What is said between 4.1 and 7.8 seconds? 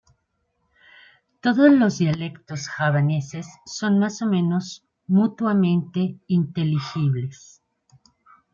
o menos mutuamente inteligibles.